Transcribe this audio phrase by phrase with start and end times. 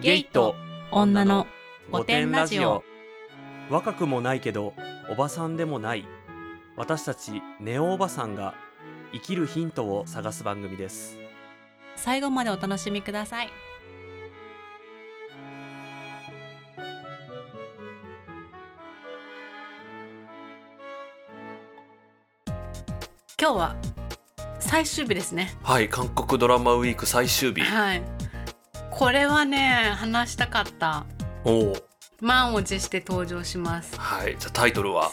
[0.00, 0.56] ゲイと
[0.90, 1.46] 女の
[1.92, 2.82] 御殿ラジオ。
[3.70, 4.74] 若くもないけど
[5.08, 6.04] おばさんでもない。
[6.76, 8.54] 私たちネオおばさんが
[9.12, 11.16] 生きるヒントを探す番組です。
[11.94, 13.50] 最後までお楽しみください。
[23.40, 23.76] 今日は
[24.58, 25.56] 最終日ですね。
[25.62, 27.60] はい韓国ドラマウィーク最終日。
[27.60, 28.13] はい
[28.96, 31.04] これはね話したかった。
[31.44, 31.76] おお
[32.20, 33.98] 満を持して登場します。
[33.98, 34.36] はい。
[34.38, 35.10] じゃあタイトルは？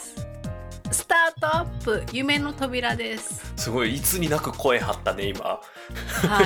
[0.90, 3.52] スタートアップ夢の扉です。
[3.56, 5.40] すごいいつになく声張ったね今。
[5.44, 5.60] は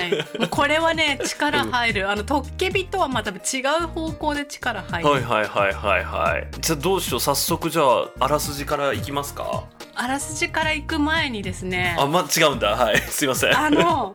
[0.03, 0.13] い。
[0.41, 6.49] もうこれはね力入る、あのトッケビとはまた違う方向で力入る、はいはいはいはいはい。
[6.61, 7.21] じゃあどうしよう。
[7.21, 9.65] 早速じゃああらすじからいきますか？
[9.95, 11.97] あらすじから行く前にですね。
[11.99, 12.77] あま違うんだ。
[12.77, 12.99] はい。
[12.99, 13.57] すいません。
[13.57, 14.15] あの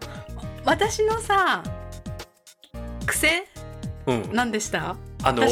[0.64, 1.64] 私のさ
[3.12, 3.48] 癖
[4.08, 4.30] うん。
[4.34, 4.96] 何でした？
[5.24, 5.44] あの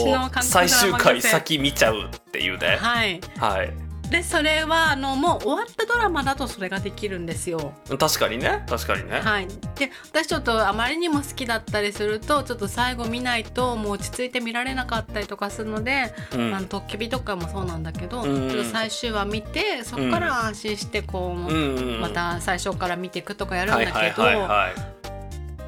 [0.42, 2.78] 最終回先見ちゃうっていうね。
[2.80, 3.22] はい。
[3.38, 3.72] はい。
[4.10, 7.74] でそれはあのもう終わったドラマだとそれができるんですよ。
[8.00, 8.66] 確かにね。
[8.68, 9.48] 確かにね、はい。
[9.76, 16.56] で私ちょっとあまりにも好きだったりするとちょっと最後見ないともう落ち着いて見られなかったりとかするので、うん。
[16.56, 18.50] あのトッケビとかもそうなんだけど、うん。
[18.50, 22.02] ちょっと最終話見てそこから安心してこう、うんうん。
[22.02, 24.99] また最初から見ていくとかやるんだけど、はいはいはいはい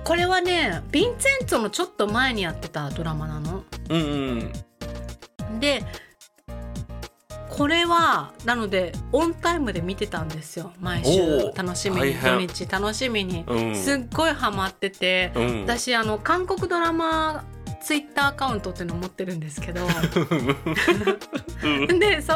[0.04, 3.64] これはねヴィンセンツォのちょっと前にやってたドラマなの。
[3.90, 4.52] うんうん
[5.60, 5.84] で
[7.50, 10.72] これはなのでオンタイムで見てたんですよ。
[10.80, 11.52] 毎週。
[11.54, 12.14] 楽しみに。
[12.14, 12.66] 土日。
[12.66, 13.76] 楽しみに、うん。
[13.76, 15.62] すっごいハマってて、うん。
[15.64, 17.44] 私あの韓国ドラマ
[17.82, 19.86] ツイッターアカウントっていうのを持ってるんですけど。
[21.64, 22.00] うん。
[22.00, 22.34] でそ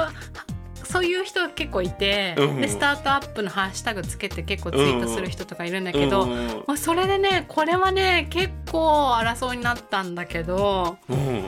[0.96, 2.62] そういう人が結構いて、うん。
[2.62, 6.64] でスタートアップのハッシュタグつけて結構ツイートする人とかいるんだけど、うん。
[6.68, 11.44] まあ、それでねこれはね結構争いになったんだけどうん。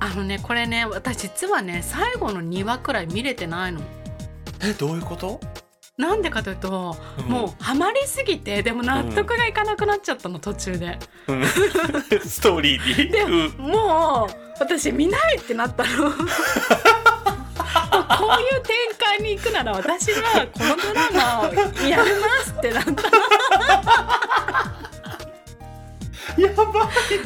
[0.00, 3.80] あのねこれね私実はね最後の2話くらい見れてないの。
[4.64, 5.38] えどういうこと？
[5.96, 7.26] なんでかというと、うん。
[7.26, 10.98] もうハマりすぎてでも納得がいかなくなっちゃったの途中で。
[11.28, 11.44] うん。
[12.26, 13.12] ストーリーに？
[13.12, 13.70] でうん。
[13.70, 16.10] もう私見ないってなったの。
[18.18, 21.54] こういう展開に行くなら私はこのドラマを
[21.88, 22.96] やりますってなったの。
[26.38, 26.66] やばい。
[27.08, 27.18] で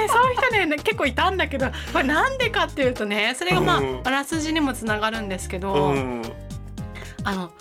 [0.00, 4.00] ねそういう人ね結構いたんだけどこれなんでかっていうとねそれがまあ、うん。
[4.04, 6.22] あらすじにもつながるんですけど、うん。
[7.22, 7.52] あの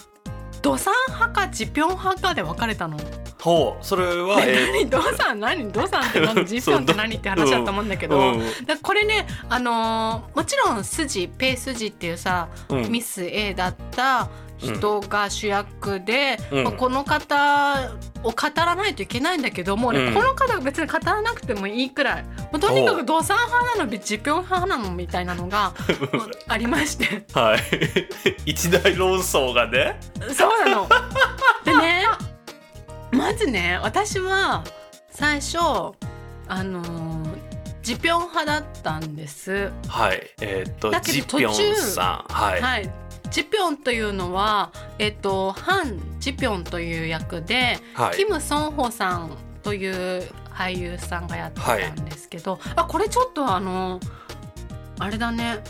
[0.64, 2.98] ドサン派かジピョン派かで分かれたの？
[3.40, 4.90] ほうそれはえ何？
[4.90, 5.40] ドサン？
[5.42, 5.72] 何？
[5.72, 6.46] ドサンって何？
[6.46, 7.16] ジピョンって何？
[7.18, 8.40] って話だと思うんだけど、うん。
[8.66, 12.90] だこれねあのーもちろん筋ペイ筋っていうさ、うん。
[12.90, 14.30] ミス A だった
[14.64, 16.64] 人が主役で、うん。
[16.64, 17.92] まあこの方
[18.24, 22.24] を語らないといけないんだけどもうね、うんこの方が別に語らなくてもいいくらい。
[22.24, 25.74] もうとにかくドサン派なのジピョン派なのみたいなのが
[26.48, 27.26] ありまして。
[27.34, 27.60] はい。
[28.46, 30.00] 一大論争がね。
[30.34, 30.90] そうなの。
[31.66, 32.06] でね
[33.12, 34.64] まずね私は
[35.12, 35.58] 最初
[36.48, 37.54] あのー
[37.84, 39.70] ジピョン派だったんです。
[39.90, 40.22] はい。
[40.40, 42.34] えーっとだけどジピョンさん。
[42.34, 42.90] はい、はい、
[43.34, 48.18] ジピョンというのは、えっと、ハン・ジピョンという役で、はい。
[48.18, 54.00] キム・ソンホさんという俳優さんがやってたんですけど、あこれちょっとあの
[55.00, 55.64] あれだね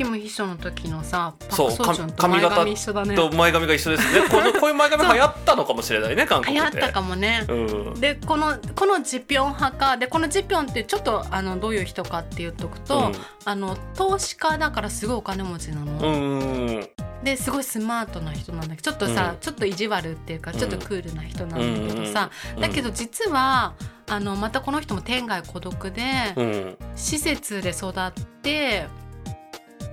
[0.00, 3.14] キム秘書の時のさパそうク・ソジュンと前髪一緒だね。
[3.14, 4.26] と前髪が一緒ですね。
[4.30, 7.44] このこういう前髪 流行ったのかもしれないね韓国で流行ったかもね。
[7.46, 8.00] うん。
[8.00, 13.12] でこのこのジピョン派かでこのジピョンってちょっとあのどういう人かって言っとくと、
[13.44, 15.92] あの投資家だからすごいお金持ちなの。
[15.92, 16.38] うん。
[16.38, 16.88] うん
[17.22, 19.38] ですごいスマートな人なんだけどちょっとさ、うん。
[19.40, 22.62] ちょっと意地悪っていうかちょっとクールな人なんだけどさ、うん。
[22.62, 23.74] だけど実は
[24.08, 26.02] あのまたこの人も天涯孤独で、
[26.36, 26.76] うん。
[26.96, 28.86] 施設で育って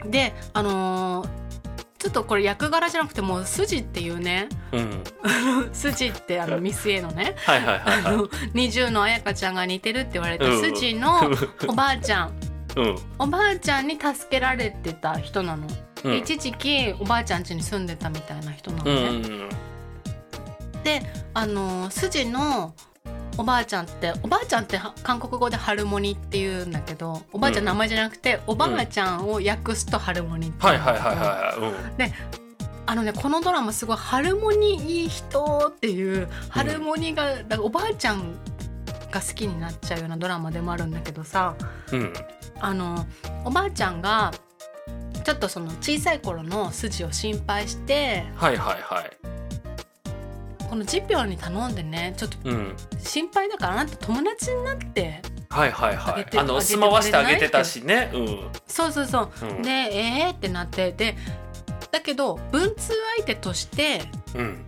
[0.05, 1.29] であのー
[1.99, 4.49] ちょっとこれ役柄じゃなくてもう筋っていうね。
[4.71, 5.03] うん。
[5.73, 7.33] 筋ってあのミス A のね。
[7.43, 8.17] はいはいはいあはい。
[8.17, 10.61] の20の彩香ちゃんが似てるって言われたうん。
[10.61, 11.21] 筋の
[11.67, 12.33] おばあちゃん。
[12.75, 12.95] うん。
[13.17, 15.65] おばあちゃんに助けられてた人なの。
[16.03, 16.17] うん。
[16.17, 19.09] 一時期おばあちゃん家に住んでたみたいな人なのうね。
[19.17, 19.49] ん
[20.83, 21.01] で
[21.33, 22.75] あの筋の
[23.37, 32.13] おばあちゃんっておばあちゃんっては韓国語でハルモニって言うんだけどおばあちゃんの名前じゃなくて、おばあちゃんを訳すとハルモニってはいはいはいはい
[32.89, 38.33] あのねこのドラマすごいハルモニいい人っていうハルモニが、だからおばあちゃん
[39.11, 41.55] が好きになっちゃうようなドラマでもあるんだけどさ
[41.91, 42.13] うんうん。
[42.59, 43.05] あの
[43.45, 44.33] おばあちゃんが
[45.23, 49.26] ちょっとその小さい頃の筋を心配してはいはいはい
[50.69, 52.75] このジピョンに頼んでねちょっとうん。
[52.99, 56.37] 心配だからあなた友達になってはいはいはい。
[56.37, 58.11] あの住まわしてあげてたしね。
[58.13, 58.39] うん。
[58.67, 59.29] そうそうそう。
[59.41, 59.61] うん。
[59.61, 60.91] でえーってなって。
[60.91, 61.15] で
[61.91, 64.01] だけど文通相手として
[64.35, 64.65] うん。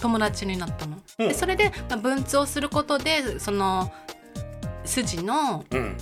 [0.00, 0.98] 友達になったの。
[1.18, 1.28] うん。
[1.28, 3.92] でそれで、まあ、文通をすることでその
[4.84, 5.96] 筋のうん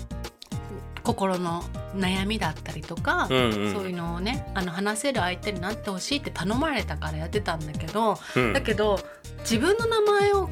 [1.08, 1.62] 心の
[1.96, 3.72] 悩みだったりとか、うんうん。
[3.72, 8.52] そういうのをねあの話せる相手になってほしいって頼まれたからやってたんだけどうん。
[8.52, 9.00] だけど
[9.40, 10.50] 自分の名前を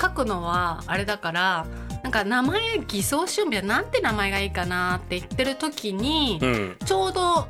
[0.00, 1.66] 書くのはあれだから
[2.02, 6.76] なんか名前偽装しようみたいななんて名前がいいかなって言ってる時に、うん。
[6.86, 7.48] ちょうど、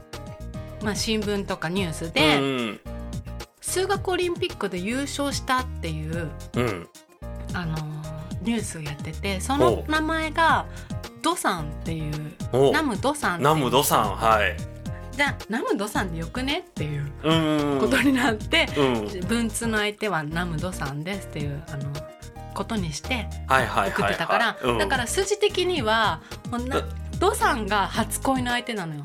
[0.82, 2.80] まあ、新聞とかニュースうで、ん。
[3.60, 6.88] 数学オリンピックで優勝したっていう、うん。
[7.54, 8.02] あのー
[8.42, 10.66] ニュースをやっててその名前が
[11.22, 12.12] ドさんっていう
[12.52, 12.72] お。
[12.72, 14.56] ナムドさんナムドさんはい。
[15.12, 16.60] じゃあナムドさんでよくね？
[16.60, 19.20] っていううんことになって、うん。
[19.28, 21.92] 文通の相手はナムドさんですっていうあの
[22.54, 26.20] ことにして送はいってたから、だから筋的には
[27.18, 29.04] ドさんが初恋の相手なのよ。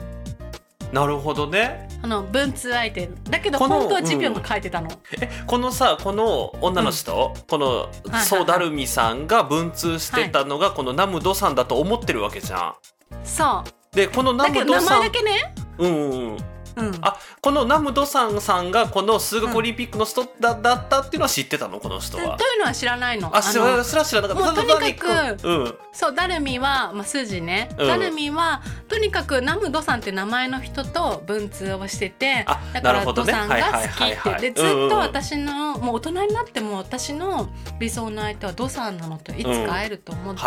[0.92, 3.10] なるほどねあの文通相手。
[3.30, 4.90] だけどこの本当はジピョンが書いてたの、
[5.20, 12.76] えこのさこの女の人、このいはいソダルミさんが文通してたのがこのナムドさんだと思ってるわけじゃん。
[13.24, 13.96] そう。
[13.96, 15.54] でこのナだけど名ムドさん前だけね。
[15.80, 16.98] うんうんうんうん。
[17.02, 22.38] あこのナムドさんさんがこの数学オリンピックの人だ,、だったっていうのは知ってたのこの人は。
[22.38, 22.44] と。
[22.46, 23.36] いうのは知らないの。
[23.36, 24.64] あ知のらすら知らなかった。
[24.64, 25.76] とにかくうん。
[25.92, 27.88] そうダルミは、まあ、筋ね、うん。
[27.88, 34.52] ダルミはとにかくナムドさんって名前の人と文通をしててあだからドさんが好きって。
[34.52, 40.42] でずっと私のもう大人になっても私の理想の相手はドさんなのといつか会えると思って、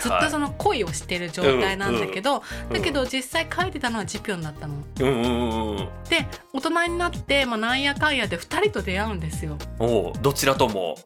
[0.00, 2.42] ずっとその恋をしてる状態なんだけど、
[2.72, 4.74] だけど実際書いてたのはジピョンだったの。
[5.00, 5.51] うんうん
[6.08, 9.56] で大人になって、まあ、なんやかんやで2人と出会うんですよ。
[9.78, 10.96] おうどちらとも。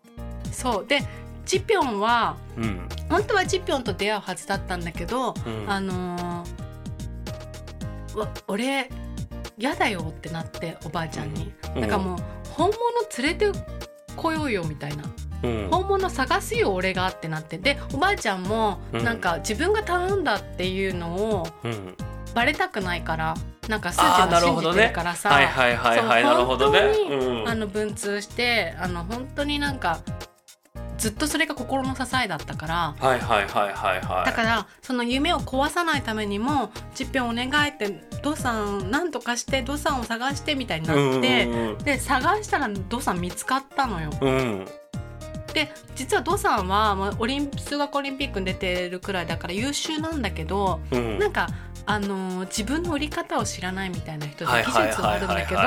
[0.52, 0.86] そう。
[0.86, 1.00] で
[1.44, 2.88] ジピョンはうん。
[3.08, 5.64] 本当はジピョンと出会うはずだったんだけど、うん。
[5.70, 8.88] あのーわ俺
[9.58, 11.80] 嫌だよってなっておばあちゃんに、うん。
[11.82, 12.18] だからもう
[12.50, 12.78] 本物
[13.22, 13.58] 連れて
[14.16, 15.04] こようよみたいな。
[15.42, 15.68] うん。
[15.70, 17.58] 本物探すよ俺がってなって。
[17.58, 19.04] でおばあちゃんもうん。
[19.04, 21.96] なんか自分が頼んだっていうのをうん
[22.36, 23.34] バレたくないから
[23.66, 26.80] なんか筋あーなを信じてるからさ、はいはいはいはいなるほどね。
[26.80, 30.00] うんあの文通してあの本当になんか
[30.98, 34.26] ずっとそれが心の支えだったからはいはいはいはいはい。
[34.26, 44.10] だからその夢を壊さないためにも「ジッピョンお願い」って「ドさんなんとかしてドさんを探して」みたいになって、うんで探したらドさん見つかったのよ。
[44.20, 44.68] うんうん
[45.54, 51.46] で実はドさんはまあオリン数学オリンピックに出てるくらいだから優秀なんだけどうんなんか。
[51.86, 55.60] あのー自分の売り方を知らないみたいな人ではい技術はあるんだけど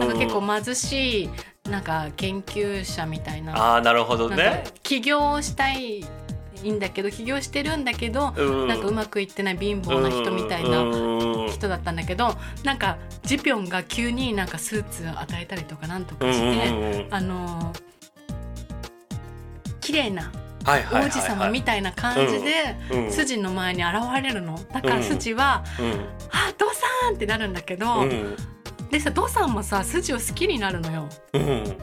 [0.00, 1.30] なんか結構貧しい
[1.70, 4.64] なんか研究者みたいなああなるほどね。
[4.82, 6.04] 起業したい
[6.64, 12.34] んだけど起業してるんだけどうんなんかうまくいってない貧乏な人みたいなうん人だったんだけど
[12.64, 17.14] なんかジピョンが急になんかスーツを与えたりとかなんとうんうんかして、うんうん。
[17.14, 17.80] あのー
[19.80, 20.32] 綺麗な
[20.92, 24.58] 王子様みたいな感じでうん筋の前に現れるの。
[24.72, 25.86] だからうん筋はうん
[26.32, 26.82] 「あドさ
[27.12, 28.36] ん!」ってなるんだけど、うん。
[28.90, 31.08] でさドさんもさ筋を好きになるのよ。
[31.32, 31.76] うん。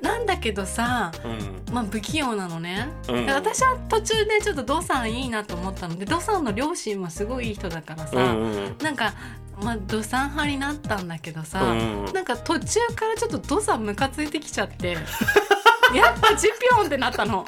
[0.00, 1.74] なんだけどさうん。
[1.74, 2.88] まあ不器用なのね。
[3.08, 3.26] うん。
[3.26, 5.96] で私は途中でちょっとドさんいいなと思ったの。
[5.96, 9.12] でドさんの両親もすごいいい人だからさ、うんうんなんか、
[9.62, 14.96] まあ、ドさん派になったんだけどさ、うんなんか途中からちょっとドさんムカついてきちゃって
[15.94, 17.44] やっぱジピョンってなったの。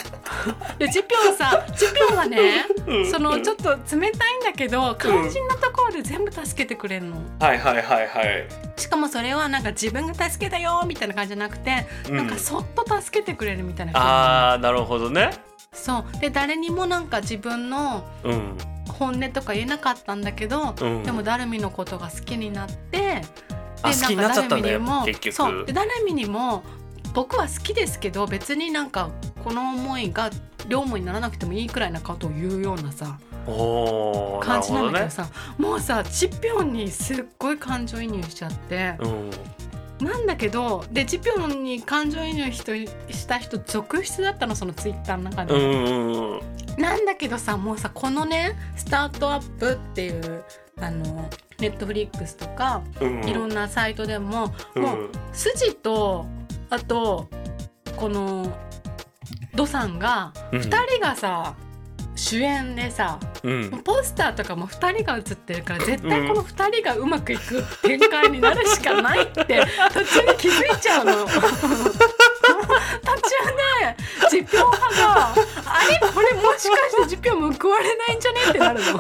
[0.79, 2.67] でジピョンさジピョンはね
[3.11, 7.17] そのちょっと冷たいんだけど肝心なところで全部助けてくれるの。
[7.39, 8.49] はいはいはいはい。
[8.77, 12.17] しかもそれはなんか自分が助けたよみたいな感じじゃなくて、うん。
[12.17, 15.31] なんかそっと助けてくれるみたいな人ああなるほどね。
[15.73, 16.21] そう。
[16.21, 18.59] で誰にもなんか自分のうん。
[18.99, 21.03] 本音とか言えなかったんだけど、うん。
[21.05, 23.23] でもダルミのことが好きになって
[23.83, 25.35] あ好きになっちゃったんだよダルミにも結局。
[25.35, 25.65] そう。
[25.65, 26.63] でダルミにも
[27.15, 29.11] 僕は好きですけど別になんか
[29.45, 30.31] この思いが
[30.69, 33.19] 両思いにならなくてもいいくらいなことを言うようなさ
[34.43, 39.31] 感じなんだけどさ、もうさチピョンにすっごい感情移入しちゃって、うん。
[40.07, 42.63] なんだけどでチピョンに感情移入し
[43.11, 46.81] した人続出だったのそのツイッターの中で。
[46.81, 50.45] なんだけどさもうさこのねスタートアップっていう
[50.79, 54.83] あのネットフリックスとかうんいろんなサイトでも、うん。
[54.83, 56.27] もう筋と
[56.71, 57.29] あと
[57.97, 58.47] この
[59.55, 60.61] ドさんがうん。
[60.61, 61.55] 2人がさ、
[62.15, 63.71] 主演でさうん。
[63.83, 69.43] ポスターとかも2人が映ってるから絶対この2人がうまくいく展開になるしかないって
[69.93, 71.27] 途中で気づいちゃうの。
[74.31, 75.35] 実票派があ
[75.91, 75.99] れ？
[76.13, 78.41] これもしかして実票報われないんじゃね？
[78.51, 78.99] ってなるの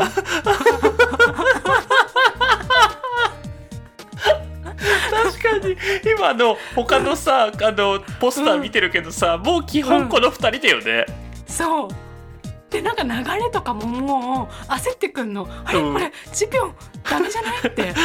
[6.20, 11.06] 今の他のさあのポスター見てるけどさ、もう基本この2人だよね、
[11.46, 11.88] そう。
[12.68, 13.10] でなんか流
[13.42, 15.48] れとかももう焦ってくんの。
[15.64, 16.70] あれうんこれ実票
[17.10, 17.94] ダメじゃないって。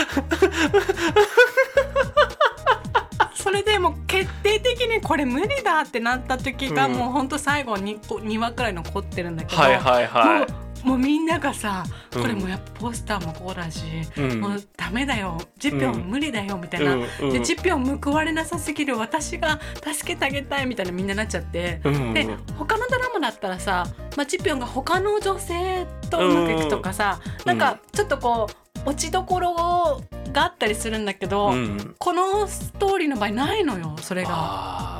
[3.36, 6.94] それでもう決定的にこれ無理だってなった時がうん。
[6.94, 10.48] もうほんと最後 2, 個2話くらい残ってるんだけど、はいはいはもう
[10.86, 11.84] もうみんながさ
[12.16, 12.22] うん。
[12.22, 14.40] これもうやっぱポスターもこうだし、い、うん。
[14.40, 17.30] もうダメだよ実票無理だよみたいな、うんうん。
[17.32, 21.82] で実票報われなさすぎる私が助けてあげたいみたいなみんななっちゃって。
[21.84, 22.14] うん。
[22.14, 22.28] で
[22.58, 27.46] 他のドラマだったらさ、まあ、チピョンが他の女性とうまくいくとかさ、うん。
[27.46, 28.48] なんかちょっとこ
[28.86, 30.02] う落ちどころ
[30.32, 31.96] があったりするんだけど、うん。
[31.98, 34.95] このストーリーの場合ないのよそれが。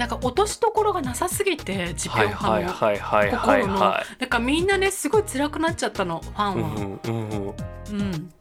[0.00, 2.52] あなんか落としどころがなさすぎてチーは。
[2.52, 3.80] はいはいはいはい心の。
[3.80, 6.74] はだからみんなねすごい辛くなっちゃったのファい、ンは。
[6.76, 7.54] うんうんうん。
[7.90, 8.32] うん、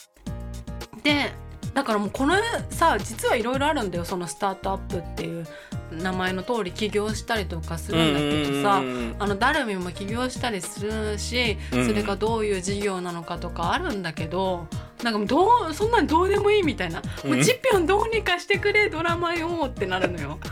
[1.04, 1.34] で
[1.74, 2.36] だからもうこの
[2.70, 5.46] さ実はいろいろあるんだよそのスタートアップっていう
[5.92, 11.88] 名前の通り起業したりとかするんだけどさ、うんうんうんあのダルミンも起業したりするし、うん。
[11.88, 14.68] それがどういう事業なのかとかあるんだけど
[15.03, 20.39] なんかもうどうそんなんどうでもいいみたいな、もうジッピョンどうにかしてくれドラマよってなるのよ。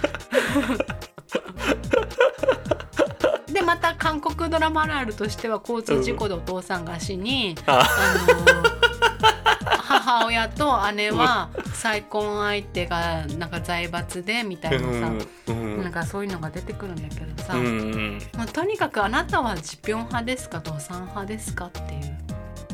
[3.51, 7.79] でまた韓国ドラマあるあるとしては交通事故でお父さんが死に、あ。
[7.79, 7.83] あ
[8.63, 8.77] の
[9.87, 15.11] 母親と姉は再婚相手がなんか財閥でみたいなさ、
[15.47, 15.83] うん。
[15.83, 22.26] なんかそういうのが出てくるんだけどさ、うんうんまあ、とにかくあなたはジピョン派ですかドサン派ですかっていう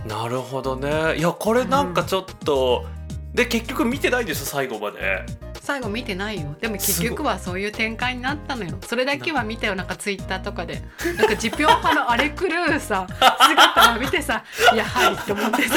[0.05, 1.17] なるほどね。
[1.17, 2.85] いやこれなんかちょっと、
[3.33, 5.25] で結局見てないんですよ最後まで。
[5.61, 6.55] 最後見てないよ。
[6.59, 8.77] でも結局はそういう展開になったのよ。
[8.85, 10.83] それだけは見たよなんかツイッターとかで。
[11.17, 14.43] なんかジピョン派の荒れ狂うさ姿を見てさ
[14.75, 15.75] 「やはり」って思ってさ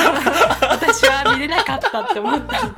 [0.72, 2.62] 私は見れなかったって思った。
[2.64, 2.74] の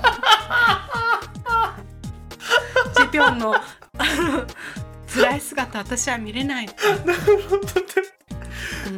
[2.94, 3.54] ジピョンの
[5.06, 6.66] 辛い姿私は見れない。
[6.66, 6.90] ってう
[8.14, 8.17] ん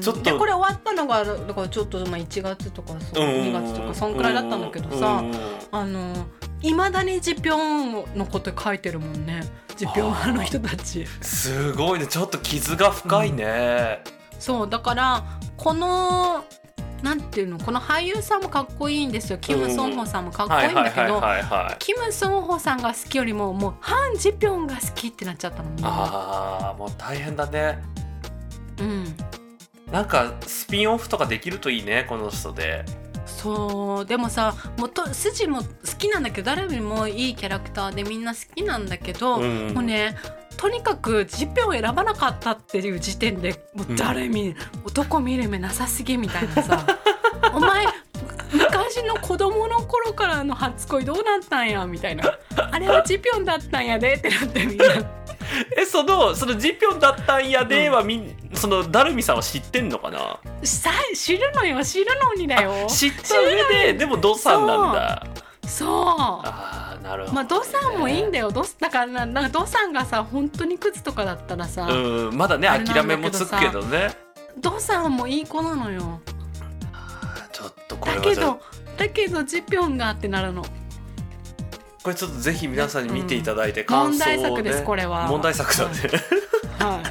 [0.01, 0.23] ちょっと。
[0.23, 5.35] でこれ終わったのがだからちょっとまあ1月とかそう2月とかそんくらいだったんだけどさうん。
[5.73, 6.27] あの
[6.63, 7.57] いまだにジピョ
[8.15, 9.43] ンのこと書いてるもんね。
[9.77, 11.07] ジピョン派の人たち。
[11.23, 12.07] すごいね。
[12.07, 14.05] ちょっと傷が深いね、
[14.39, 15.25] そうだから
[15.57, 16.45] この
[17.03, 19.39] なんていうのこの俳優さんもかっこいいんですよ。
[19.39, 21.23] キム・ソンホさんもかっこいいんだけど
[21.79, 27.83] キム・ソンホさんが好きよりももうハン・ジピョンが好きってなっちゃったのみんなああもう大変だね。
[28.81, 29.17] うん
[29.93, 32.85] なんかスピンオフとかできるといいねこの人で。
[33.27, 35.67] そうでもさもうと筋も好
[35.99, 40.17] きなんだけど誰よりもいいキャラクターでみんな好きなんだけど、うんもうね
[40.57, 44.55] とにかくジピョンを選ばなかったっていう時点でもう誰見、
[44.85, 46.87] 男見る目なさすぎみたいなさ。
[47.55, 47.87] お前
[48.53, 52.39] 昔の子供の頃からの初恋どうなったんやみたいな。
[52.71, 54.85] あれはジピョンだったんやでってなってみんな。
[55.77, 60.39] えそのそのジピョンだったんやではみん、そのダルミさんは知ってんのかな？
[60.63, 62.87] さ知るのよ知るのにだよ。
[62.89, 65.27] 知った上ででもドさんなんだ。
[65.67, 65.89] そう。
[65.89, 68.51] ああなるほど、ね、まあドさんもいいんだよ。
[68.51, 74.11] だからななんかドさんがさ本当にクズとかだったらさ、うんまだね諦めもつくけどね。
[74.59, 76.21] ドさんもいい子なのよ
[77.91, 78.61] とこれだけはじゃあど
[78.97, 80.65] だけどジピョンがってなるの。
[82.03, 85.27] これちょっとぜひ皆さんに見ていただいて感問想を、ね題作ですこれは。
[85.29, 85.91] 問題作だね、
[86.79, 87.03] は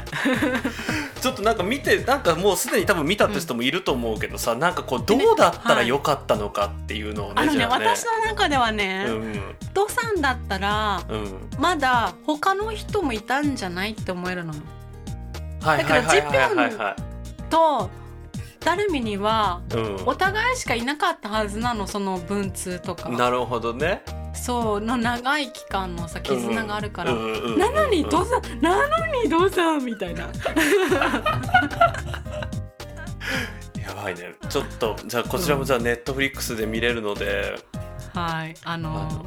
[1.17, 1.21] い。
[1.21, 7.85] ちょっとなんか見てなんかもうすでに多分見たって人もいると思うけどさ、なんかこうどうだったらよかったのかっていうのをね、あのねじゃあね。
[7.85, 9.55] 私の中ではね、うん。
[9.75, 11.49] ドさんだったらうん。
[11.59, 14.55] まだ他の人もいたんじゃないって思えるの。
[14.55, 14.61] よ
[15.61, 16.95] はいはいはいはいはい
[18.59, 19.61] ダルミには
[20.05, 23.09] お互いしかいなかったはずなのその文通とか。
[23.09, 24.03] んなるほどね。
[24.33, 30.23] そうの長い期間のさ絆があるから、なのにドさんなのにドさんみたいな。
[33.81, 34.35] やばいね。
[34.49, 37.55] ちょっとじゃあこちらもじゃあネットフリックスで見れるので、
[38.13, 39.25] はいあの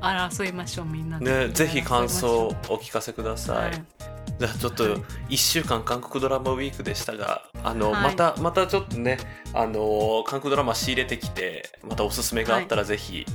[0.00, 1.46] 争いましょうみんなで。
[1.46, 3.97] ねぜひ感想をお聞かせください、はい
[4.38, 4.92] じゃあちょっとはい。
[5.30, 8.02] 1週間韓国ドラマウィークでしたがあの、はい。
[8.04, 9.18] またまたちょっとね
[9.52, 13.26] あの韓国ドラマ仕入れてきてまたおすすめがあったらぜひ、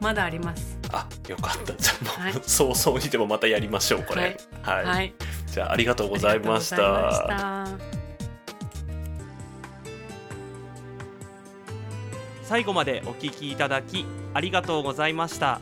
[0.00, 0.78] まだあります。
[0.92, 1.74] あよかった。
[1.74, 2.32] じゃあもう、はい。
[2.42, 4.36] 早々にでもまたやりましょうこれ。
[4.62, 5.14] はい、はい。
[5.46, 7.98] じゃあありがとうございました。
[12.48, 15.60] 最後までお聞きいただきありがとうございました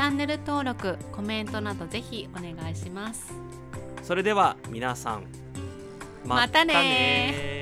[0.00, 3.34] チチャンネル登録コメントなどぜひお願いします。
[4.02, 5.26] それでは皆さん
[6.24, 7.59] またねね